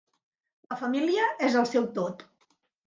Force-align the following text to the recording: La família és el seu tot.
La 0.71 0.79
família 0.81 1.29
és 1.51 1.61
el 1.63 1.71
seu 1.75 1.87
tot. 2.01 2.29